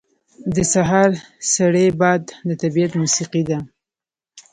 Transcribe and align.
•د 0.55 0.57
سهار 0.73 1.11
سړی 1.55 1.87
باد 2.01 2.23
د 2.47 2.49
طبیعت 2.61 2.91
موسیقي 3.01 3.43
ده. 3.49 3.57